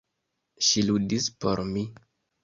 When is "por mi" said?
1.45-1.85